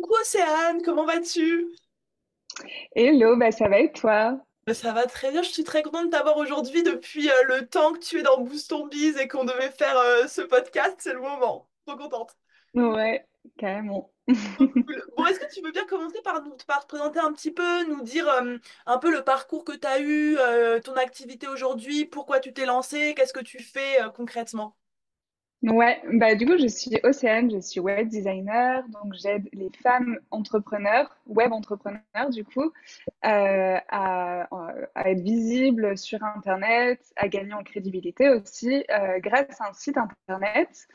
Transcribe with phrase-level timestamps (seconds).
[0.00, 1.66] Coucou Océane, comment vas-tu?
[2.94, 4.40] Hello, bah ça va et toi?
[4.64, 7.66] Ben, Ça va très bien, je suis très contente de t'avoir aujourd'hui depuis euh, le
[7.66, 10.94] temps que tu es dans Boost on Biz et qu'on devait faire euh, ce podcast,
[11.00, 11.68] c'est le moment.
[11.84, 12.36] Trop contente.
[12.74, 13.26] Ouais,
[13.56, 14.12] carrément.
[14.86, 15.02] Cool.
[15.16, 17.84] Bon, est-ce que tu veux bien commencer par nous par te présenter un petit peu,
[17.88, 22.04] nous dire euh, un peu le parcours que tu as eu, euh, ton activité aujourd'hui,
[22.06, 24.76] pourquoi tu t'es lancée, qu'est-ce que tu fais euh, concrètement?
[25.62, 30.16] Ouais, bah du coup je suis Océane, je suis web designer, donc j'aide les femmes
[30.30, 32.70] entrepreneurs, web entrepreneurs du coup,
[33.24, 34.48] euh, à,
[35.04, 40.86] être visibles sur Internet, à gagner en crédibilité aussi, euh, grâce à un site Internet.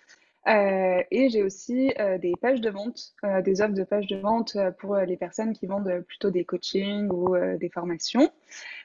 [0.47, 4.95] Euh, et j'ai aussi des pages de vente, des offres de pages de vente pour
[4.97, 8.29] les personnes qui vendent plutôt des coachings ou des formations.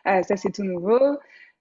[0.05, 1.19] Ça, c'est tout nouveau.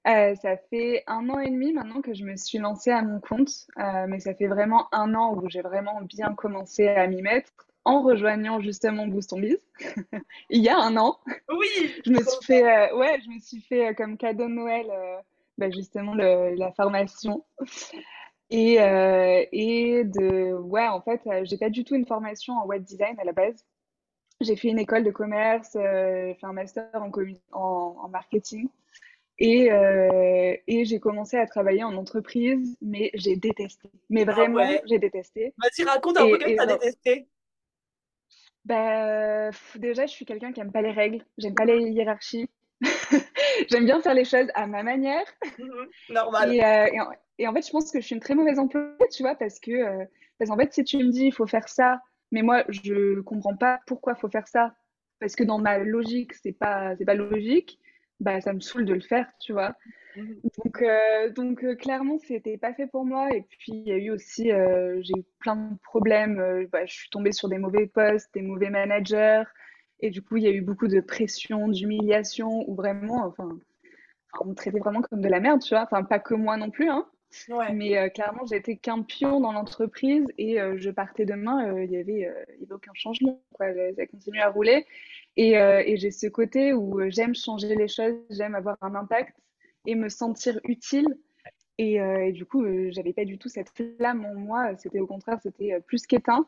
[0.08, 3.20] Euh, ça fait un an et demi maintenant que je me suis lancée à mon
[3.20, 7.22] compte, euh, mais ça fait vraiment un an où j'ai vraiment bien commencé à m'y
[7.22, 7.52] mettre
[7.84, 9.58] en rejoignant justement Boost on Biz.
[10.50, 11.18] Il y a un an,
[11.50, 11.68] Oui,
[12.06, 14.88] je me suis fait, euh, ouais, je me suis fait comme cadeau de Noël,
[15.58, 17.44] bah, justement le- la formation.
[18.50, 18.76] Et,
[19.52, 23.24] et de, ouais, en fait, j'ai pas du tout une formation en web design à
[23.26, 23.66] la base.
[24.42, 28.70] J'ai fait une école de commerce, j'ai fait un master en, commu- en, en marketing.
[29.40, 33.90] Et, euh, et j'ai commencé à travailler en entreprise, mais j'ai détesté.
[34.10, 34.82] Mais ah vraiment, ouais.
[34.86, 35.54] j'ai détesté.
[35.58, 37.28] Vas-y, raconte un peu Et, que et t'as détesté.
[38.66, 42.50] bah, déjà, je suis quelqu'un qui aime pas les règles, j'aime pas les hiérarchies.
[43.70, 45.26] J'aime bien faire les choses à ma manière.
[45.58, 46.56] Mhm, Normal.
[46.56, 47.08] Et, euh, et, en,
[47.40, 49.60] et en fait, je pense que je suis une très mauvaise employée, tu vois, parce
[49.60, 50.06] que, euh,
[50.38, 53.56] parce qu'en fait, si tu me dis il faut faire ça, mais moi, je comprends
[53.56, 54.76] pas pourquoi il faut faire ça,
[55.20, 57.80] parce que dans ma logique, c'est pas, c'est pas logique,
[58.20, 59.76] bah, ça me saoule de le faire, tu vois.
[60.16, 60.42] Mhm.
[60.64, 63.30] Donc, euh, donc euh, clairement, c'était pas fait pour moi.
[63.36, 66.68] Et puis, il y a eu aussi, euh, j'ai eu plein de problèmes.
[66.72, 69.44] bah, je suis tombée sur des mauvais postes, des mauvais managers.
[70.00, 73.50] Et du coup, il y a eu beaucoup de pression, d'humiliation, ou vraiment, enfin,
[74.42, 75.84] on me traitait vraiment comme de la merde, tu vois.
[75.84, 77.08] Enfin, pas que moi non plus, hein.
[77.50, 77.74] Ouais.
[77.74, 81.92] Mais euh, clairement, j'étais qu'un pion dans l'entreprise et euh, je partais demain, euh, il
[81.92, 83.42] y avait, euh, avait aucun changement.
[83.60, 84.86] Ça continue à rouler.
[85.36, 89.36] Et, et j'ai ce côté où j'aime changer les choses, j'aime avoir un impact
[89.86, 91.08] et me sentir utile.
[91.78, 94.76] Et, et du coup, j'avais pas du tout cette flamme en moi.
[94.78, 96.48] C'était au contraire, c'était plus qu'éteint.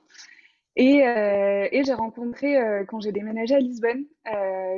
[0.76, 2.58] Et, et j'ai rencontré,
[2.88, 4.06] quand j'ai déménagé à Lisbonne,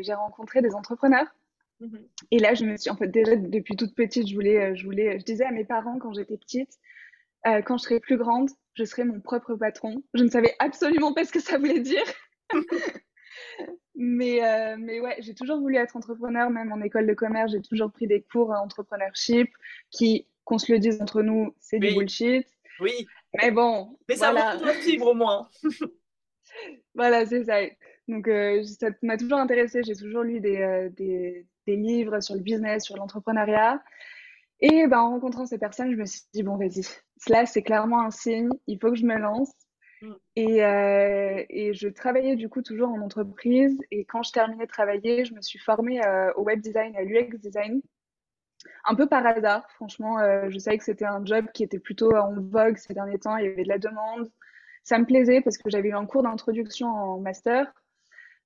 [0.02, 1.28] j'ai rencontré des entrepreneurs.
[2.31, 4.86] Et là, je me suis, en fait, déjà depuis toute petite, je voulais, euh, je
[4.86, 6.80] voulais, je disais à mes parents quand j'étais petite,
[7.47, 10.03] euh, quand je serai plus grande, je serai mon propre patron.
[10.14, 12.03] Je ne savais absolument pas ce que ça voulait dire,
[13.96, 17.62] mais, euh, mais ouais, j'ai toujours voulu être entrepreneur, même en école de commerce, j'ai
[17.62, 19.50] toujours pris des cours en entrepreneurship
[19.90, 22.47] qui, qu'on se le dise entre nous, c'est du bullshit.
[22.80, 23.08] oui.
[23.41, 25.50] Mais bon, Mais ça voilà, ta fibre au moins.
[26.96, 27.62] voilà, c'est ça.
[28.08, 29.81] Donc, euh, ça m'a toujours intéressée.
[29.84, 33.82] J'ai toujours lu des, euh, des, des livres sur le business, sur l'entrepreneuriat.
[34.62, 36.86] Et ben, en rencontrant ces personnes, je me suis dit, bon, vas-y,
[37.30, 39.52] là, c'est clairement un signe, il faut que je me lance.
[40.36, 43.78] Et, euh, et je travaillais du coup toujours en entreprise.
[43.92, 47.04] Et quand je terminais de travailler, je me suis formée euh, au web design à
[47.04, 47.82] l'UX design,
[48.86, 49.70] un peu par hasard.
[49.76, 53.20] Franchement, euh, je savais que c'était un job qui était plutôt en vogue ces derniers
[53.20, 54.32] temps, il y avait de la demande.
[54.84, 57.72] Ça me plaisait parce que j'avais eu un cours d'introduction en master.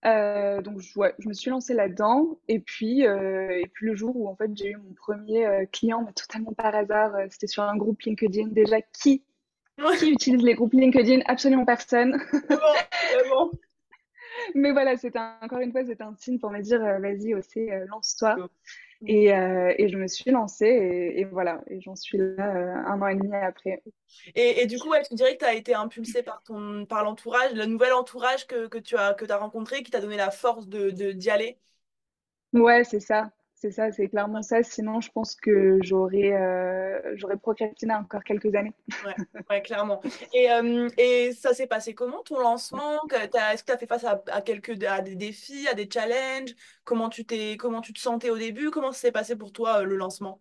[0.06, 2.38] Euh, donc je, ouais, je me suis lancée là-dedans.
[2.48, 5.66] Et puis euh, et puis le jour où en fait j'ai eu mon premier euh,
[5.72, 8.50] client mais totalement par hasard c'était sur un groupe LinkedIn.
[8.50, 9.24] Déjà qui
[10.00, 11.22] qui utilise les groupes LinkedIn?
[11.26, 12.18] Absolument personne.
[14.54, 18.36] Mais voilà c'était encore une fois c'était un signe pour me dire vas-y aussi lance-toi.
[19.07, 22.73] Et, euh, et je me suis lancée et, et voilà et j'en suis là euh,
[22.88, 23.83] un an et demi après
[24.35, 27.03] Et, et du coup, ouais, tu dirais que tu as été impulsé par ton, par
[27.03, 30.31] l'entourage, le nouvel entourage que, que tu as, que as rencontré, qui t'a donné la
[30.31, 31.59] force de, de, d'y aller?
[32.53, 33.31] Ouais, c'est ça.
[33.66, 34.62] C'est ça, c'est clairement ça.
[34.62, 38.74] Sinon, je pense que j'aurais euh, j'aurais procrastiné encore quelques années.
[39.03, 39.16] Ouais,
[39.50, 40.02] ouais, clairement.
[40.34, 43.02] Et, euh, et ça s'est passé comment ton lancement?
[43.08, 46.54] Est-ce que tu as fait face à, à quelques, à des défis, à des challenges?
[46.84, 48.69] Comment tu t'es, comment tu te sentais au début?
[48.69, 50.39] Comment ça s'est passé pour toi, euh, le lancement?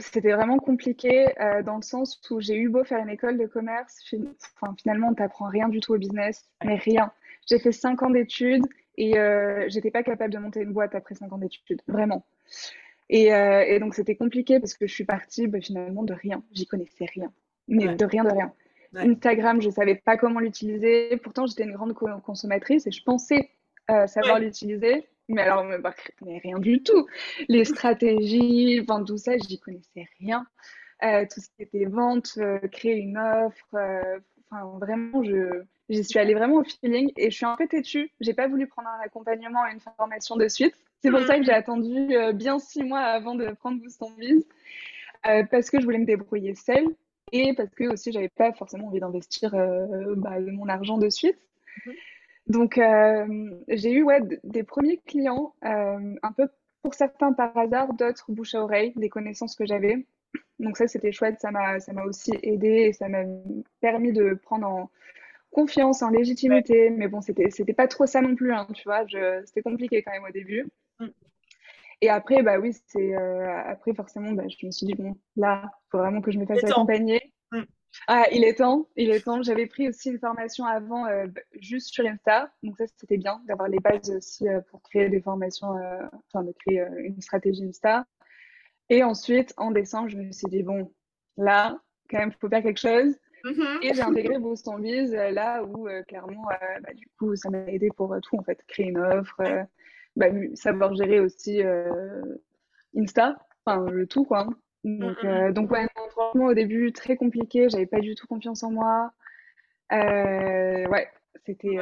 [0.00, 3.46] C'était vraiment compliqué euh, dans le sens où j'ai eu beau faire une école de
[3.46, 4.16] commerce, fin-
[4.60, 7.12] enfin, finalement, on t'apprend rien du tout au business, mais rien.
[7.48, 8.66] J'ai fait cinq ans d'études
[8.96, 12.26] et euh, j'étais pas capable de monter une boîte après cinq ans d'études, vraiment.
[13.08, 16.42] Et, euh, et donc c'était compliqué parce que je suis partie bah, finalement de rien.
[16.52, 17.32] J'y connaissais rien,
[17.68, 18.52] mais Ouais, de rien de rien.
[18.92, 21.16] ouais, Instagram, je savais pas comment l'utiliser.
[21.18, 23.50] Pourtant, j'étais une grande co- consommatrice et je pensais
[23.90, 25.06] euh, savoir ouais, l'utiliser.
[25.28, 25.94] Mais alors, mais, bah,
[26.24, 27.06] mais rien du tout.
[27.48, 30.46] Les stratégies, enfin, tout ça, j'y connaissais rien.
[31.04, 32.38] Euh, tout ce qui était vente,
[32.72, 33.76] créer une offre,
[34.50, 38.10] enfin, vraiment, je J'y suis allée vraiment au feeling et je suis un peu têtue.
[38.20, 40.74] J'ai pas voulu prendre un accompagnement et une formation de suite.
[41.02, 44.10] C'est pour ça que j'ai attendu euh, bien six mois avant de prendre Boost on
[44.12, 44.44] Biz,
[45.26, 46.86] euh, parce que je voulais me débrouiller seule
[47.32, 51.38] et parce que aussi j'avais pas forcément envie d'investir euh, bah, mon argent de suite.
[51.86, 51.94] Mhm.
[52.48, 52.80] Donc
[53.68, 56.48] j'ai eu ouais, des premiers clients, un peu
[56.82, 60.06] pour certains par hasard, d'autres bouche à oreille, des connaissances que j'avais.
[60.60, 63.24] Donc ça c'était chouette, ça m'a ça m'a aussi aidé et ça m'a
[63.80, 64.90] permis de prendre en
[65.56, 66.90] confiance, en légitimité.
[66.90, 69.04] Mais bon, c'était c'était pas trop ça non plus, hein, tu vois.
[69.46, 70.68] C'était compliqué quand même au début.
[71.00, 71.06] Mm.
[72.02, 75.70] Et après, bah oui, c'est euh, après forcément, bah, je me suis dit bon, là,
[75.90, 77.32] faut vraiment que je me fasse accompagner.
[77.52, 77.62] Mm.
[78.06, 79.42] Ah, il est temps, il est temps.
[79.42, 81.26] J'avais pris aussi une formation avant euh,
[81.58, 85.22] juste sur Insta, donc ça c'était bien d'avoir les bases aussi euh, pour créer des
[85.22, 85.70] formations,
[86.28, 88.04] enfin de créer une stratégie Insta.
[88.90, 90.92] Et ensuite, en décembre, je me suis dit bon,
[91.38, 91.80] là,
[92.10, 93.16] quand même, il faut faire quelque chose.
[93.46, 93.78] Mm-hmm.
[93.82, 96.42] Et j'ai intégré Boost on Biz là où clairement,
[96.82, 99.66] bah, du coup, ça m'a aidé pour tout en fait, créer une offre
[100.16, 102.22] bah, savoir gérer aussi euh,
[102.96, 104.48] Insta, enfin le tout quoi.
[104.84, 108.70] Donc, euh, donc ouais, franchement au début très compliqué, j'avais pas du tout confiance en
[108.70, 109.12] moi.
[109.92, 111.08] Euh, ouais,
[111.44, 111.76] c'était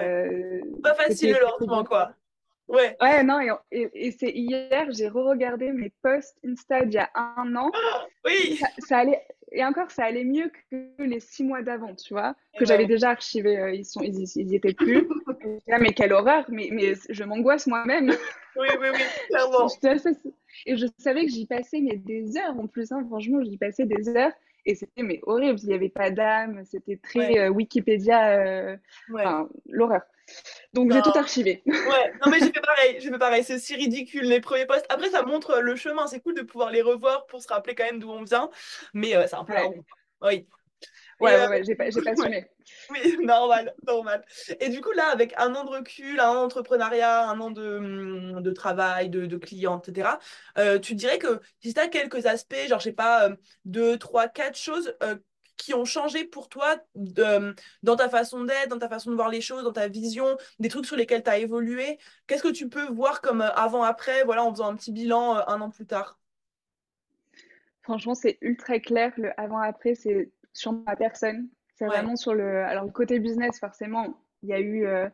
[0.83, 2.13] pas facile le lancement quoi.
[2.67, 2.97] Ouais.
[3.01, 3.41] Ouais, non,
[3.71, 7.71] et, et, c'est hier, j'ai re-regardé mes posts Insta d'il y a un an.
[8.25, 8.59] oui.
[8.79, 9.21] Ça, allait,
[9.55, 13.11] et encore, ça allait mieux que les six mois d'avant, tu vois, que j'avais déjà
[13.11, 13.57] archivé.
[13.57, 15.09] Euh, ils sont, ils, ils étaient plus.
[15.69, 18.09] mais quelle horreur, mais, mais je m'angoisse moi-même.
[18.57, 18.99] oui, oui, oui,
[19.29, 19.69] clairement.
[20.67, 23.87] et je savais que j'y passais mais des heures en plus, hein, franchement, j'y passais
[23.87, 24.33] des heures.
[24.67, 28.77] Et c'était mais horrible, il n'y avait pas d'âme, c'était très euh, Wikipédia, euh,
[29.69, 30.03] l'horreur.
[30.73, 31.63] Donc j'ai tout archivé.
[31.67, 34.87] Ouais, non mais j'ai fait pareil, j'ai fait pareil, c'est aussi ridicule les premiers posts.
[34.89, 37.85] Après ça montre le chemin, c'est cool de pouvoir les revoir pour se rappeler quand
[37.85, 38.51] même d'où on vient,
[38.93, 39.69] mais euh, c'est un peu la
[40.23, 40.47] Oui.
[41.21, 42.13] Ouais, ouais, ouais, j'ai pas, pas
[42.91, 44.25] Oui, normal, normal.
[44.61, 47.77] Et du coup, là, avec un an de recul, un an d'entrepreneuriat, un an de,
[47.77, 50.19] hum, de travail, de, de clients, etc.,
[50.59, 53.99] euh, tu dirais que si tu as quelques aspects, genre, je sais pas, euh, deux,
[53.99, 55.17] trois, quatre choses euh,
[55.57, 59.29] qui ont changé pour toi de, dans ta façon d'être, dans ta façon de voir
[59.29, 62.69] les choses, dans ta vision, des trucs sur lesquels tu as évolué, qu'est-ce que tu
[62.69, 66.19] peux voir comme avant-après, voilà, en faisant un petit bilan un an plus tard?
[67.83, 69.13] Franchement, c'est ultra clair.
[69.17, 71.49] Le avant-après, c'est sur ma personne.
[71.77, 72.65] C'est vraiment sur le.
[72.65, 75.09] Alors, le côté business, forcément, il y a eu, euh,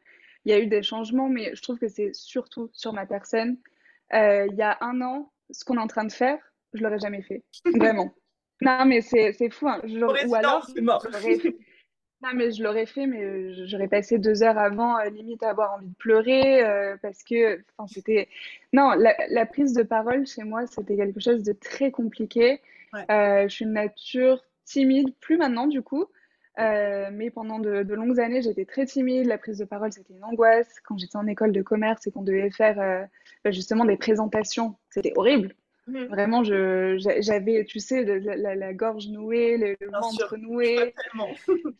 [0.44, 3.58] il y a eu des changements, mais je trouve que c'est surtout sur ma personne.
[4.12, 6.38] Euh, il y a un an, ce qu'on est en train de faire,
[6.72, 7.42] je l'aurais jamais fait.
[7.76, 8.14] Vraiment.
[8.60, 9.68] Non, mais c'est fou.
[9.68, 9.80] Hein.
[9.84, 11.06] Je Ou alors, mort.
[12.22, 15.72] Non, mais je l'aurais fait, mais j'aurais passé deux heures avant, euh, limite, à avoir
[15.72, 16.62] envie de pleurer,
[17.00, 18.28] parce que, enfin, c'était...
[18.74, 22.60] Non, la, la, prise de parole, chez moi, c'était quelque chose de très compliqué.
[22.92, 26.06] je suis une nature timide, plus maintenant du coup.
[26.58, 29.26] Euh, mais pendant de, longues années, j'étais très timide.
[29.26, 30.68] La prise de parole, c'était une angoisse.
[30.84, 33.04] Quand j'étais en école de commerce et qu'on devait faire euh,
[33.44, 35.54] bah, justement des présentations, c'était horrible.
[35.90, 36.06] Mhm.
[36.06, 40.94] Vraiment, j'avais, tu sais, la, gorge nouée, le, ventre noué.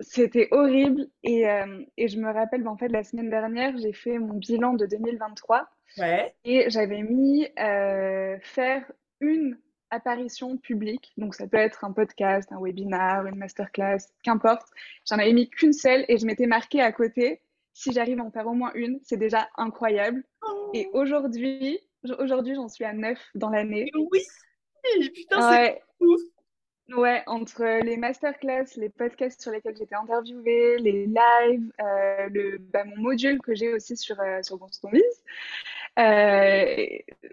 [0.00, 1.06] C'était horrible.
[1.22, 4.34] Et, euh, et, je me rappelle, bah, en fait, la semaine dernière, j'ai fait mon
[4.34, 5.68] bilan de 2023.
[5.98, 6.34] Ouais.
[6.44, 7.46] Et j'avais mis
[8.42, 8.90] faire
[9.20, 9.56] une
[9.90, 11.12] apparition publique.
[11.16, 14.66] Donc, ça peut être un podcast, un webinar, une masterclass, qu'importe.
[15.08, 17.40] J'en avais mis qu'une seule et je m'étais marqué à côté.
[17.72, 20.22] Si j'arrive à en faire au moins une, c'est déjà incroyable.
[20.74, 21.00] Et oh.
[21.00, 21.80] aujourd'hui,
[22.18, 23.90] aujourd'hui, j'en suis à neuf dans l'année.
[23.94, 24.20] Oui,
[25.14, 26.20] putain, c'est ouf.
[26.90, 32.84] Ouais, entre les masterclass, les podcasts sur lesquels j'étais interviewée, les lives, euh, le, bah,
[32.84, 34.58] mon module que j'ai aussi sur, euh, sur
[35.98, 36.86] Euh,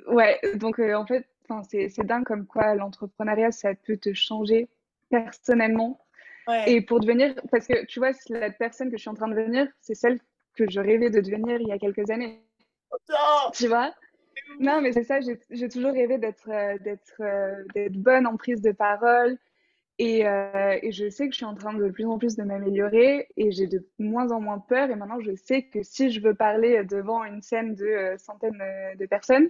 [0.07, 1.27] ouais, donc euh, en fait,
[1.69, 4.69] c'est dingue comme quoi l'entrepreneuriat, ça peut te changer
[5.09, 5.99] personnellement.
[6.65, 9.35] Et pour devenir, parce que tu vois, la personne que je suis en train de
[9.35, 10.19] devenir, c'est celle
[10.55, 12.41] que je rêvais de devenir il y a quelques années.
[13.53, 13.93] Tu vois?
[14.59, 16.77] Non, mais c'est ça, j'ai toujours rêvé d'être euh,
[17.19, 19.37] euh, d'être bonne en prise de parole.
[19.97, 22.43] Et, euh, et, je sais que je suis en train de plus en plus de
[22.43, 24.89] m'améliorer et j'ai de moins en moins peur.
[24.89, 28.63] Et maintenant, je sais que si je veux parler devant une scène de centaines
[28.97, 29.49] de personnes,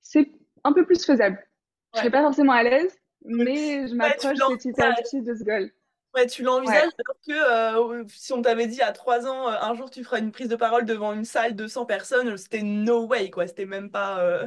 [0.00, 0.30] c'est
[0.62, 1.44] un peu plus faisable.
[1.92, 5.42] Je ne serais pas forcément à l'aise, mais je m'approche petit à petit de ce
[5.42, 5.70] goal.
[6.14, 9.74] Ouais, tu l'envisages alors que euh, si on t'avait dit à trois ans, euh, un
[9.74, 13.06] jour tu feras une prise de parole devant une salle de 100 personnes, c'était no
[13.06, 13.46] way, quoi.
[13.46, 14.20] C'était même pas.
[14.20, 14.46] Euh,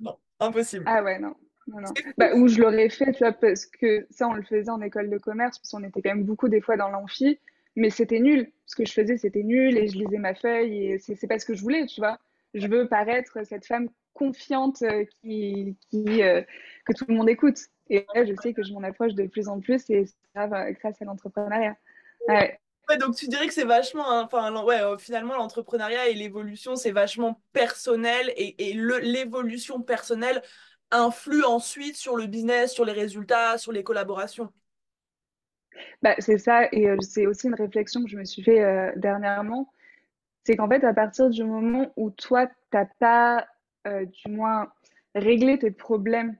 [0.00, 0.84] non, impossible.
[0.86, 1.34] Ah ouais, non.
[1.66, 1.92] non, non.
[2.16, 5.10] Bah, où je l'aurais fait, tu vois, parce que ça, on le faisait en école
[5.10, 7.40] de commerce, parce qu'on était quand même beaucoup des fois dans l'amphi,
[7.74, 8.52] mais c'était nul.
[8.66, 11.46] Ce que je faisais, c'était nul, et je lisais ma feuille, et c'est pas ce
[11.46, 12.18] que je voulais, tu vois.
[12.54, 16.42] Je veux paraître cette femme confiante euh, qui, qui euh,
[16.84, 17.58] que tout le monde écoute.
[17.88, 20.52] Et là, je sais que je m'en approche de plus en plus et c'est grave
[20.54, 21.76] euh, grâce à l'entrepreneuriat.
[22.28, 22.58] Ouais.
[22.88, 26.76] Ouais, donc tu dirais que c'est vachement, hein, enfin, ouais, euh, finalement, l'entrepreneuriat et l'évolution,
[26.76, 30.40] c'est vachement personnel et, et l'évolution personnelle
[30.92, 34.52] influe ensuite sur le business, sur les résultats, sur les collaborations.
[36.00, 38.92] Bah, c'est ça, et euh, c'est aussi une réflexion que je me suis fait euh,
[38.96, 39.72] dernièrement.
[40.44, 43.42] C'est qu'en fait, à partir du moment où toi, t'as pas, euh,
[44.06, 44.70] du moins,
[45.14, 46.36] réglé tes problèmes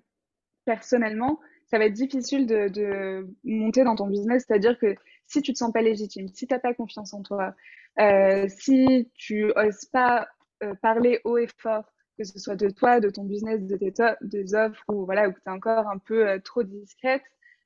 [0.64, 4.44] personnellement, ça va être difficile de, monter dans ton business.
[4.46, 4.94] C'est-à-dire que
[5.26, 7.54] si tu te sens pas légitime, si t'as pas confiance en toi,
[7.98, 10.28] euh, si tu oses pas
[10.62, 11.84] euh, parler haut et fort,
[12.18, 15.38] que ce soit de toi, de ton business, de tes des offres, ou voilà, tu
[15.46, 17.22] es encore un peu euh, trop discrète,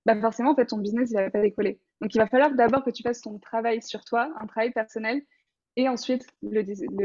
[0.07, 1.79] bah forcément, en fait, ton business, il va pas décoller.
[2.01, 5.23] Donc, il va falloir d'abord que tu fasses ton travail sur toi, un travail personnel,
[5.77, 6.63] et ensuite, le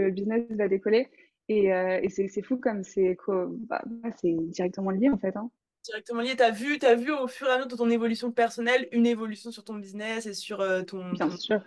[0.09, 1.09] business va décoller.
[1.47, 3.83] Et, euh, et c'est fou comme c'est bah,
[4.21, 5.49] c'est directement lié, en fait, hein.
[5.83, 8.87] Directement lié, t'as vu, t'as vu au fur et à mesure de ton évolution personnelle,
[8.91, 11.61] une évolution sur ton business et sur euh, ton, Bien ton sûr.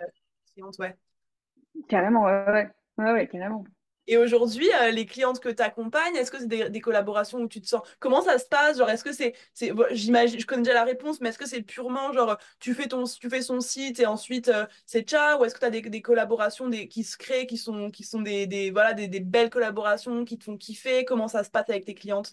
[0.54, 0.96] cliente, ouais.
[1.88, 3.64] Carrément, ouais, ouais, ouais, ouais, carrément.
[4.08, 7.48] Et aujourd'hui, euh, les clientes que tu accompagnes, est-ce que c'est des, des collaborations où
[7.48, 7.82] tu te sens...
[8.00, 8.78] Comment ça se passe?
[8.78, 9.34] Genre, est-ce que c'est...
[9.54, 9.70] c'est...
[9.72, 12.88] bon, j'imagine, je connais déjà la réponse, mais est-ce que c'est purement genre, tu fais
[12.88, 15.40] ton, tu fais son site et ensuite euh, c'est ciao?
[15.40, 18.02] Ou est-ce que tu as des, des collaborations des, qui se créent, qui sont, qui
[18.04, 21.04] sont des, des, voilà, des, des belles collaborations qui te font kiffer?
[21.04, 22.32] Comment ça se passe avec tes clientes?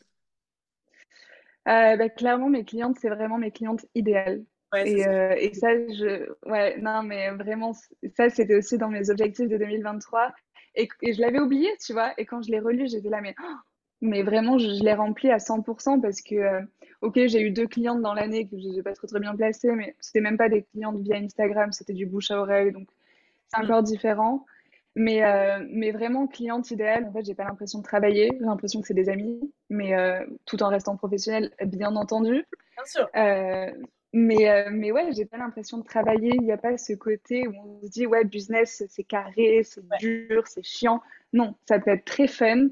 [1.67, 4.43] Euh, bah, clairement, mes clientes, c'est vraiment mes clientes idéales.
[4.73, 7.73] Ouais, Et, euh, et ça, je, ouais, non, mais vraiment,
[8.15, 10.31] ça, c'était aussi dans mes objectifs de 2023.
[10.75, 12.13] Et, et je l'avais oublié, tu vois.
[12.17, 13.53] Et quand je l'ai relu, j'étais là, mais, oh,
[14.01, 16.61] mais vraiment, je, je l'ai rempli à 100% parce que, euh,
[17.01, 19.71] ok, j'ai eu deux clientes dans l'année que je n'ai pas trop très bien placées,
[19.71, 22.71] mais c'était même pas des clientes via Instagram, c'était du bouche à oreille.
[22.71, 22.87] Donc,
[23.49, 23.65] c'est Mm.
[23.65, 24.45] encore différent.
[24.97, 28.29] Mais, euh, mais vraiment, cliente idéale, en fait, j'ai pas l'impression de travailler.
[28.39, 32.45] J'ai l'impression que c'est des amis, mais euh, tout en restant professionnel, bien entendu.
[32.77, 33.09] Bien sûr.
[33.15, 33.71] Euh,
[34.15, 36.31] mais, euh, mais ouais, j'ai pas l'impression de travailler.
[36.35, 39.81] Il n'y a pas ce côté où on se dit, ouais, business, c'est carré, c'est
[39.81, 39.97] Ouais.
[39.99, 41.01] dur, c'est chiant.
[41.33, 42.69] Non, ça peut être très fun.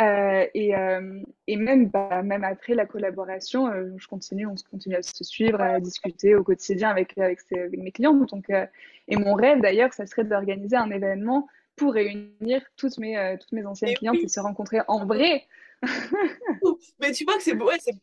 [0.00, 4.96] Euh, et, euh, et même, bah, même après la collaboration, euh, je continue, on continue
[4.96, 8.12] à se suivre, à discuter au quotidien avec, avec, mes clients.
[8.12, 13.52] Donc, et mon rêve d'ailleurs, ça serait d'organiser un événement pour réunir toutes mes, toutes
[13.52, 15.46] mes anciennes Et clientes et se rencontrer en vrai.
[17.00, 17.56] Mais tu vois que c'est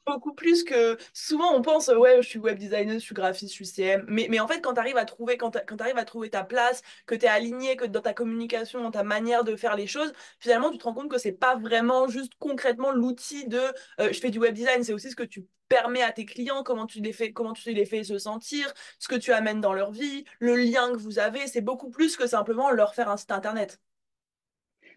[0.06, 0.98] beaucoup plus que.
[1.14, 4.06] Souvent, on pense, ouais, je suis web designer, je suis graphiste, je suis CM.
[4.08, 7.16] Mais, mais en fait, quand tu arrives à trouver, quand à trouver ta place, que
[7.16, 10.72] tu es aligné, que dans ta communication, dans ta manière de faire les choses, finalement,
[10.72, 13.60] tu te rends compte que c'est pas vraiment juste concrètement l'outil de
[14.00, 14.84] euh, je fais du web design.
[14.84, 17.72] C'est aussi ce que tu permets à tes clients, comment tu les fais, comment tu
[17.72, 21.20] les fais se sentir, ce que tu amènes dans leur vie, le lien que vous
[21.20, 21.48] avez.
[21.48, 23.80] C'est beaucoup plus que simplement leur faire un site internet.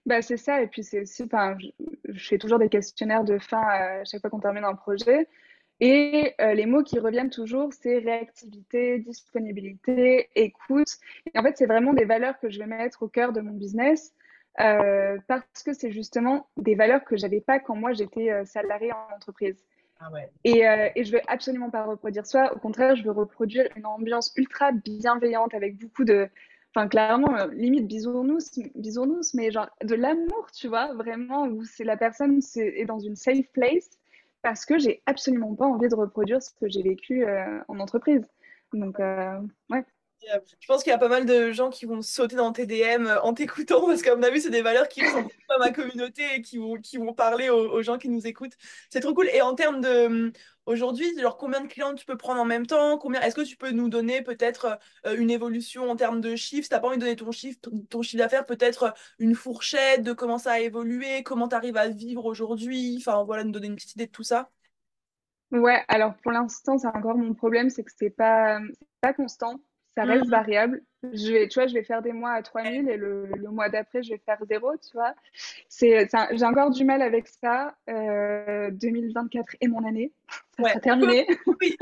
[0.05, 1.69] Bah, c'est ça, et puis c'est aussi, enfin, je,
[2.09, 5.29] je fais toujours des questionnaires de fin à chaque fois qu'on termine un projet,
[5.81, 10.89] et euh, les mots qui reviennent toujours, c'est réactivité, disponibilité, écoute.
[11.35, 13.53] Et en fait, c'est vraiment des valeurs que je vais mettre au cœur de mon
[13.53, 14.13] business,
[14.61, 18.93] euh, parce que c'est justement des valeurs que j'avais pas quand moi j'étais euh, salariée
[18.93, 19.57] en entreprise.
[19.99, 20.31] Ah ouais.
[20.45, 22.53] Et, euh, et je veux absolument pas reproduire ça.
[22.55, 26.29] Au contraire, je veux reproduire une ambiance ultra bienveillante avec beaucoup de,
[26.75, 31.85] enfin clairement, euh, limite bisounours, bisounours, mais genre de l'amour, tu vois, vraiment où c'est
[31.85, 33.91] la personne c'est, est dans une safe place
[34.43, 38.27] parce que j'ai absolument pas envie de reproduire ce que j'ai vécu euh, en entreprise.
[38.73, 39.39] Donc euh,
[39.71, 39.85] ouais.
[40.33, 42.67] Euh, Je pense qu'il y a pas mal de gens qui vont sauter dans tes
[42.67, 45.71] DM euh, en t'écoutant parce qu'à mon avis, c'est des valeurs qui ressemblent à ma
[45.71, 48.57] communauté et qui vont, qui vont parler aux, gens qui nous écoutent.
[48.91, 49.29] C'est trop cool.
[49.33, 50.33] Et en termes de hum,
[50.67, 51.07] aujourd'hui,
[51.39, 52.99] combien de clients tu peux prendre en même temps?
[52.99, 56.65] Combien est-ce que tu peux nous donner peut-être euh, une évolution en termes de chiffres?
[56.65, 60.03] Si t'as pas envie de donner ton chiffre, ton chiffre d'affaires, peut-être euh, une fourchette
[60.03, 62.97] de comment ça a évolué, comment tu arrives à vivre aujourd'hui?
[62.99, 64.51] Enfin voilà, nous donner une petite idée de tout ça.
[65.51, 68.59] Ouais, alors pour l'instant, c'est encore mon problème, c'est que c'est pas,
[69.03, 69.61] pas constant,
[69.97, 70.31] ça reste Mhm.
[70.31, 70.83] variable.
[71.13, 73.69] Je vais, tu vois, je vais faire des mois à 3000 et le, le mois
[73.69, 75.15] d'après, je vais faire zéro, tu vois.
[75.69, 77.77] C'est, j'ai encore du mal avec ça.
[77.91, 80.13] Euh, 2024 est mon année,
[80.53, 80.71] ça Ouais.
[80.71, 81.27] sera terminé.
[81.61, 81.77] Oui.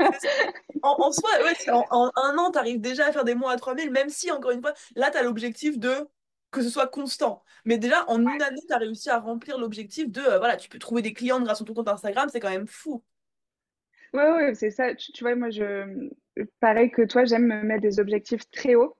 [0.83, 3.51] En, en soi, ouais, en, en un an, tu arrives déjà à faire des mois
[3.53, 6.07] à 3000, même si, encore une fois, là, tu as l'objectif de
[6.51, 7.43] que ce soit constant.
[7.65, 10.69] Mais déjà, en une année, tu as réussi à remplir l'objectif de, euh, voilà, tu
[10.69, 13.03] peux trouver des clients grâce à ton compte Instagram, c'est quand même fou.
[14.13, 14.93] Ouais, ouais, c'est ça.
[14.95, 16.09] Tu, tu vois, moi, je,
[16.59, 18.97] pareil que toi, j'aime me mettre des objectifs très hauts.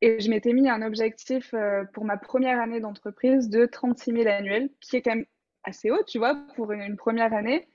[0.00, 4.28] Et je m'étais mis un objectif euh, pour ma première année d'entreprise de 36 000
[4.28, 5.26] annuels, qui est quand même
[5.62, 7.68] assez haut, tu vois, pour une, une première année.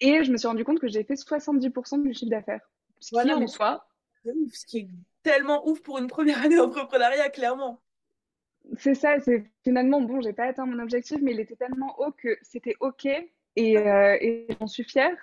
[0.00, 2.60] Et je me suis rendu compte que j'ai fait 70% du chiffre d'affaires.
[3.00, 3.86] Ce qui, Voilà, en soi,
[4.24, 4.88] ouf, ce qui est
[5.22, 7.80] tellement ouf pour une première année d'entrepreneuriat, clairement.
[8.78, 9.18] c'est ça.
[9.20, 12.76] C'est finalement, bon, j'ai pas atteint mon objectif, mais il était tellement haut que c'était
[12.80, 13.06] OK.
[13.56, 15.16] Et, euh, et j'en suis fière.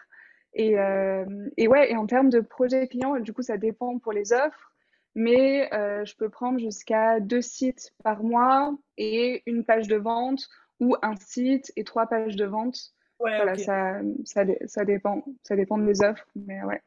[0.53, 1.25] Et, euh,
[1.57, 4.71] et ouais, et en termes de projet client, du coup, ça dépend pour les offres.
[5.15, 10.47] mais euh, je peux prendre jusqu'à deux sites par mois et une page de vente
[10.79, 12.77] ou un site et trois pages de vente.
[13.19, 15.23] Ouais, Voilà, ça, ça, ça dépend.
[15.43, 16.81] Ça dépend des offres, mais ouais.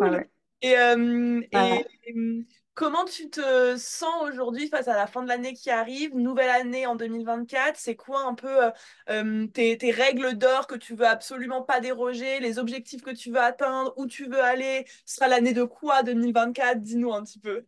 [0.00, 0.16] Enfin, cool.
[0.16, 0.30] ouais.
[0.62, 1.84] Et, euh, et,
[2.16, 2.42] euh,
[2.78, 6.86] comment tu te sens aujourd'hui face à la fin de l'année qui arrive, nouvelle année
[6.86, 7.76] en 2024?
[7.76, 8.70] C'est quoi un peu euh,
[9.10, 13.32] euh, tes, tes règles d'or que tu veux absolument pas déroger, les objectifs que tu
[13.32, 14.84] veux atteindre, où tu veux aller?
[15.06, 16.80] Ce sera l'année de quoi 2024?
[16.80, 17.66] Dis-nous un petit peu.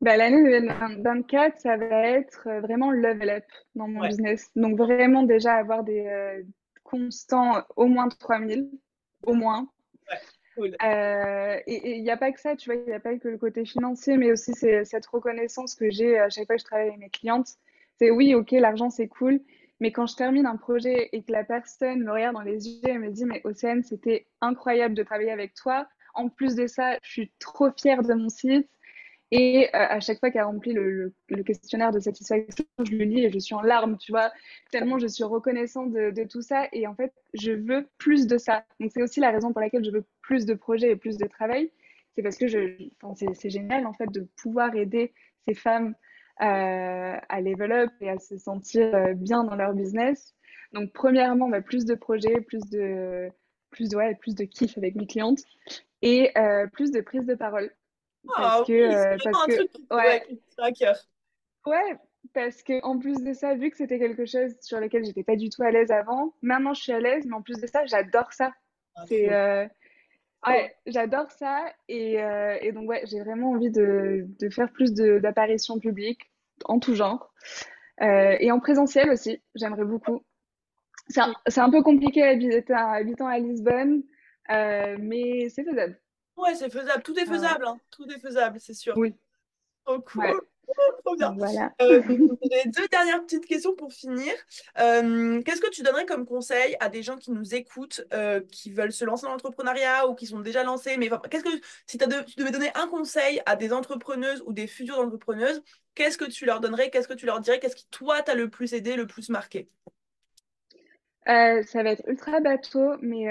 [0.00, 4.50] Bah, l'année 2024, ça va être euh, vraiment level up dans mon Ouais, business.
[4.56, 6.42] Donc, vraiment déjà avoir des euh,
[6.82, 8.68] constants au moins 3000,
[9.22, 9.68] au moins.
[10.10, 13.16] ouais, Euh, et il n'y a pas que ça, tu vois, il n'y a pas
[13.18, 16.60] que le côté financier, mais aussi c'est cette reconnaissance que j'ai à chaque fois que
[16.62, 17.48] je travaille avec mes clientes.
[17.98, 19.40] C'est oui, ok, l'argent c'est cool,
[19.80, 22.88] mais quand je termine un projet et que la personne me regarde dans les yeux
[22.88, 25.86] et me dit, mais Océane, c'était incroyable de travailler avec toi.
[26.14, 28.68] En plus de ça, je suis trop fière de mon site.
[29.32, 33.24] Et euh, à chaque fois qu'elle remplit le, le, questionnaire de satisfaction, je le lis
[33.24, 34.30] et je suis en larmes, tu vois,
[34.70, 36.68] tellement je suis reconnaissante de, tout ça.
[36.72, 38.64] Et en fait, je veux plus de ça.
[38.78, 41.26] Donc, c'est aussi la raison pour laquelle je veux plus de projets et plus de
[41.26, 41.70] travail.
[42.14, 45.12] C'est parce que c'est génial, en fait, de pouvoir aider
[45.46, 45.94] ces femmes
[46.40, 50.34] euh, à level up et à se sentir euh, bien dans leur business.
[50.72, 53.28] Donc, premièrement, bah, plus de projets, plus de,
[53.70, 55.40] plus, de, ouais, plus de kiff avec mes clientes
[56.02, 56.32] et
[56.72, 57.72] plus de prise de parole.
[58.34, 60.20] Ah Parce que, oui, euh, parce un que, truc qui, ouais,
[60.58, 60.96] ouais, qui cœur.
[61.66, 61.96] ouais,
[62.34, 65.36] parce que en plus de ça, vu que c'était quelque chose sur lequel j'étais pas
[65.36, 67.84] du tout à l'aise avant, maintenant je suis à l'aise, mais en plus de ça,
[67.86, 68.52] j'adore ça.
[68.94, 69.66] Ah, C'est, euh,
[70.42, 70.52] trop.
[70.52, 74.94] ouais, j'adore ça, et, euh, et donc ouais, j'ai vraiment envie de, de faire plus
[74.94, 76.30] de- d'apparitions publiques
[76.66, 77.32] en tout genre,
[78.02, 80.22] Euh, et en présentiel aussi, j'aimerais beaucoup.
[81.08, 84.02] C'est un, un peu compliqué habitant, habitant à Lisbonne,
[84.50, 86.00] mais c'est faisable.
[86.36, 87.02] Ouais, c'est faisable.
[87.02, 87.78] Tout est Ah faisable, hein.
[87.90, 88.94] Tout est faisable, c'est sûr.
[88.96, 89.14] Oui,
[89.84, 90.40] Trop ouais, cool.
[91.04, 91.32] Trop bien.
[91.38, 91.72] voilà.
[91.80, 92.02] Euh,
[92.42, 94.32] j'ai deux dernières petites questions pour finir.
[94.78, 98.72] Euh, qu'est-ce que tu donnerais comme conseil à des gens qui nous écoutent, euh, qui
[98.72, 102.24] veulent se lancer dans l'entrepreneuriat ou qui sont déjà lancés, mais qu'est-ce que si de-
[102.24, 105.62] tu devais donner un conseil à des entrepreneuses ou des futures entrepreneuses,
[105.94, 108.50] qu'est-ce que tu leur donnerais, qu'est-ce que tu leur dirais, qu'est-ce qui toi t'a le
[108.50, 109.68] plus aidé, le plus marqué?
[111.26, 113.26] Ça va être ultra bateau, mais,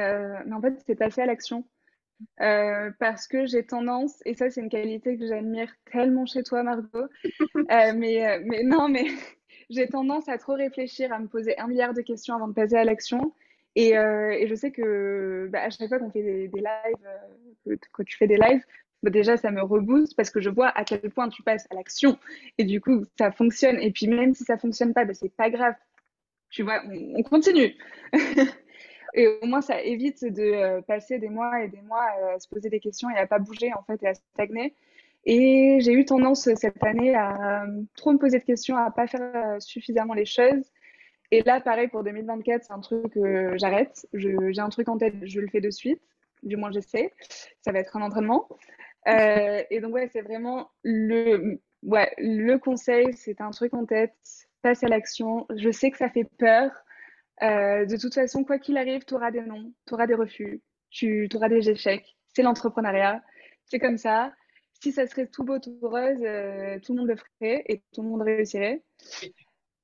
[0.46, 1.66] mais en fait, c'est passer à l'action.
[2.42, 6.64] Euh, parce que j'ai tendance, et ça, c'est une qualité que j'admire tellement chez toi,
[6.64, 7.08] Margot,
[7.72, 9.06] euh, mais, euh, mais non, mais
[9.70, 12.76] j'ai tendance à trop réfléchir, à me poser un milliard de questions avant de passer
[12.76, 13.34] à l'action.
[13.76, 17.08] Et, euh, et je sais que bah, à chaque fois qu'on fait des, des lives,
[17.66, 18.64] que, que tu fais des lives,
[19.04, 21.76] bah, déjà, ça me rebooste parce que je vois à quel point tu passes à
[21.76, 22.18] l'action.
[22.58, 23.80] Et du coup, ça fonctionne.
[23.80, 25.76] Et puis, même si ça fonctionne pas, bah, c'est pas grave.
[26.50, 27.76] Tu vois, on, on continue.
[29.16, 32.48] Et au moins, ça évite de euh, passer des mois et des mois à se
[32.48, 34.76] poser des questions et à pas bouger, en fait, et à stagner.
[35.26, 39.08] Et j'ai eu tendance cette année à euh, trop me poser de questions, à pas
[39.08, 40.72] faire euh, suffisamment les choses.
[41.32, 44.06] Et là, pareil, pour 2024, c'est un truc que j'arrête.
[44.14, 46.02] J'ai un truc en tête, je le fais de suite.
[46.44, 47.12] Du moins, j'essaie.
[47.62, 48.48] Ça va être un entraînement.
[49.08, 54.14] Euh, et donc, ouais, c'est vraiment le, ouais, le conseil, c'est un truc en tête,
[54.62, 55.48] passe à l'action.
[55.56, 56.72] Je sais que ça fait peur.
[57.44, 60.62] Euh, de toute façon, quoi qu'il arrive, tu auras des non, tu auras des refus,
[60.90, 62.16] tu auras des échecs.
[62.34, 63.24] C'est l'entrepreneuriat,
[63.66, 64.34] c'est comme ça.
[64.82, 68.02] Si ça serait tout beau, tout rose, euh, tout le monde le ferait et tout
[68.04, 68.84] le monde réussirait.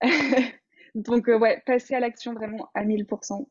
[0.96, 3.48] Donc, euh, ouais, passer à l'action vraiment à 1000%.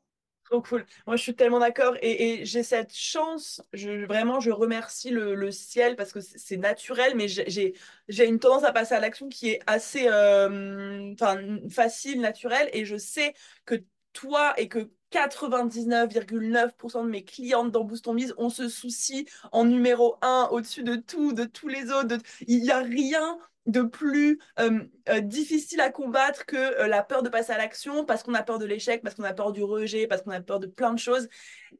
[0.50, 0.84] Trop cool.
[1.06, 3.62] Moi, je suis tellement d'accord et, j'ai cette chance.
[3.72, 7.74] Je, vraiment, je remercie le, ciel parce que c'est naturel, mais j'ai
[8.26, 11.14] une tendance à passer à l'action qui est assez euh,
[11.70, 12.68] facile, naturelle.
[12.72, 13.32] Et je sais
[13.64, 13.76] que
[14.12, 19.64] toi et que 99,9% de mes clientes dans Boost on Mise, on se soucie en
[19.64, 22.16] numéro un au-dessus de tout, de tous les autres.
[22.48, 27.22] Il n'y a rien de plus euh, euh, difficile à combattre que euh, la peur
[27.22, 29.62] de passer à l'action parce qu'on a peur de l'échec, parce qu'on a peur du
[29.62, 31.28] rejet, parce qu'on a peur de plein de choses.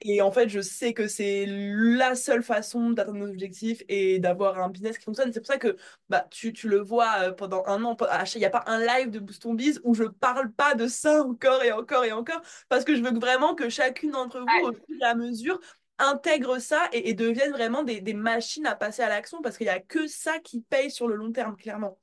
[0.03, 4.59] Et en fait, je sais que c'est la seule façon d'atteindre nos objectifs et d'avoir
[4.61, 5.33] un business qui fonctionne.
[5.33, 5.77] C'est pour ça que
[6.09, 7.97] bah, tu, tu le vois pendant un an.
[8.35, 10.87] Il n'y a pas un live de Boost on Biz où je parle pas de
[10.87, 14.69] ça encore et encore et encore parce que je veux vraiment que chacune d'entre vous,
[14.69, 15.61] au fur et à mesure,
[16.01, 19.81] intègre ça et, deviennent vraiment des, machines à passer à l'action parce qu'il n'y a
[19.81, 21.99] que ça qui paye sur le long terme, clairement.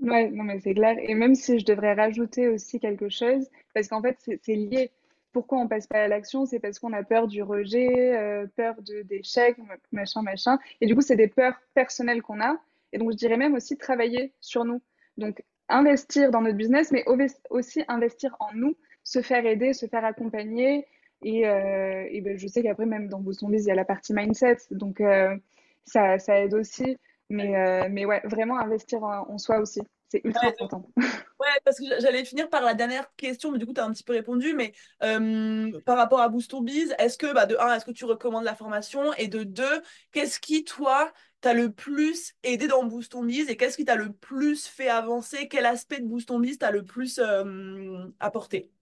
[0.00, 0.96] Ouais, non, mais c'est clair.
[1.00, 4.90] Et même si je devrais rajouter aussi quelque chose, parce qu'en fait, c'est lié.
[5.32, 6.46] Pourquoi on passe pas à l'action?
[6.46, 9.56] C'est parce qu'on a peur du rejet, euh, peur de d'échec,
[9.92, 10.58] machin, machin.
[10.80, 12.56] Et du coup, c'est des peurs personnelles qu'on a.
[12.92, 14.80] Et donc, je dirais même aussi travailler sur nous.
[15.18, 17.18] Donc, investir dans notre business, mais au-
[17.50, 20.86] aussi investir en nous, se faire aider, se faire accompagner.
[21.22, 23.84] Et, euh, et ben, je sais qu'après, même dans on Biz, il y a la
[23.84, 24.58] partie mindset.
[24.70, 25.36] Donc, euh,
[25.84, 26.96] ça, ça aide aussi.
[27.30, 30.90] Mais, euh, mais ouais, vraiment investir en, en soi aussi, c'est ultra Ouais, important.
[31.40, 33.92] Ouais, parce que j'allais finir par la dernière question, mais du coup, tu as un
[33.92, 34.54] petit peu répondu.
[34.54, 34.72] Mais
[35.04, 38.44] euh, par rapport à Boost Biz, est-ce que, bah, de un, est-ce que tu recommandes
[38.44, 39.12] la formation?
[39.14, 43.48] Et de deux, qu'est-ce qui, toi, t'a le plus aidé dans Boost Biz?
[43.50, 45.46] Et qu'est-ce qui t'a le plus fait avancer?
[45.48, 48.72] Quel aspect de Boost Biz t'a le plus euh, apporté?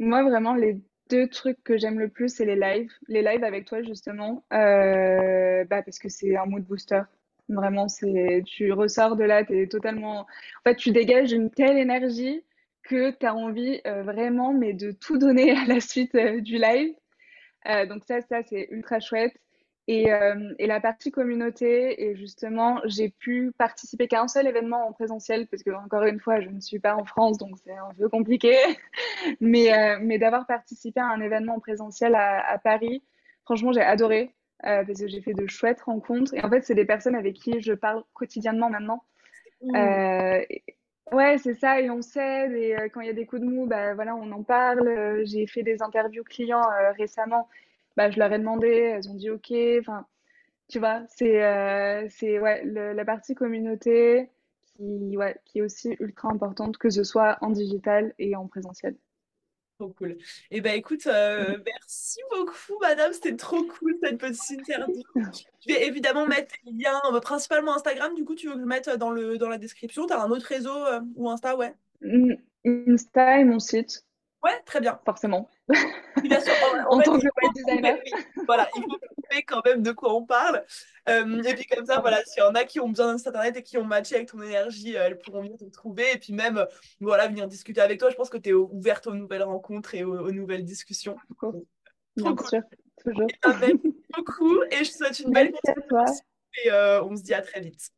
[0.00, 0.78] Moi, vraiment, les
[1.10, 2.90] deux trucs que j'aime le plus, c'est les lives.
[3.06, 7.02] Les lives avec toi, justement, euh, bah, parce que c'est un mood booster.
[7.50, 7.86] Vraiment,
[8.46, 10.26] tu ressors de là, t'es totalement...
[10.66, 12.42] En tu dégages une telle énergie
[12.82, 16.56] que tu as envie euh, vraiment, mais de tout donner à la suite euh, du
[16.56, 16.94] live.
[17.88, 19.34] Donc ça, ça, c'est ultra chouette.
[19.92, 24.86] Et, euh, et la partie communauté, et justement, j'ai pu participer qu'à un seul événement
[24.86, 27.72] en présentiel, parce que, encore une fois, je ne suis pas en France, donc c'est
[27.72, 28.54] un peu compliqué.
[29.40, 33.02] Mais, euh, mais d'avoir participé à un événement en présentiel à, à Paris,
[33.44, 34.32] franchement, j'ai adoré,
[34.64, 36.34] euh, parce que j'ai fait de chouettes rencontres.
[36.34, 39.02] Et en fait, c'est des personnes avec qui je parle quotidiennement maintenant.
[40.48, 40.62] Et-
[41.12, 43.66] ouais, c'est ça, et on s'aide, et quand il y a des coups de mou,
[43.66, 45.22] bah, voilà, on en parle.
[45.24, 46.62] J'ai fait des interviews clients
[46.96, 47.48] récemment,
[48.00, 49.52] bah, je leur ai demandé, elles ont dit OK.
[49.80, 50.06] Enfin,
[50.68, 52.08] tu vois, c'est euh,
[52.40, 54.30] ouais, le- la partie communauté
[54.76, 58.96] qui, ouais, qui est aussi ultra importante, que ce soit en digital et en présentiel.
[59.78, 60.18] trop cool.
[60.50, 63.12] Et ben écoute, euh, merci beaucoup, madame.
[63.12, 65.02] C'était trop cool cette petite interview.
[65.66, 68.14] Je vais évidemment mettre les liens, euh, principalement Instagram.
[68.14, 70.06] Du coup, tu veux que je mette dans le, dans la description?
[70.06, 71.56] Tu as un autre réseau euh, ou Insta?
[71.56, 71.74] Ouais?
[72.02, 72.34] Mm,
[72.64, 74.04] Insta et mon site,
[74.42, 75.00] Ouais, très bien.
[75.04, 75.48] forcément,
[76.22, 76.52] Bien sûr,
[76.88, 77.98] en, en en fait, tant que web designer.
[78.46, 80.64] Voilà, il faut prouver quand même de quoi on parle.
[81.08, 83.28] Euh, et puis comme ça, voilà, s'il y en a qui ont besoin d'un site
[83.28, 86.12] internet et qui ont matché avec ton énergie, euh, elles pourront venir te trouver.
[86.14, 86.66] Et puis même, euh,
[87.00, 88.10] voilà, venir discuter avec toi.
[88.10, 91.16] Je pense que tu es ouverte aux nouvelles rencontres et aux, aux nouvelles discussions.
[92.16, 92.48] Bien cool.
[92.48, 92.62] sûr,
[93.02, 93.28] toujours.
[93.30, 93.78] Et ben, merci
[94.16, 96.04] beaucoup et je te souhaite une belle Merci à toi.
[96.64, 97.90] et euh, on se dit à très vite.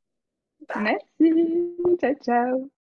[0.69, 0.99] Bye.
[1.19, 1.77] Merci.
[2.01, 2.73] Ciao, ciao.